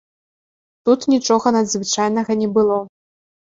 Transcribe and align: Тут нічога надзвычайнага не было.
Тут 0.89 0.99
нічога 1.15 1.47
надзвычайнага 1.57 2.31
не 2.43 2.51
было. 2.59 2.83